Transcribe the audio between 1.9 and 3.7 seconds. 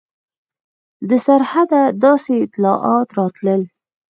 داسې اطلاعات راتلل.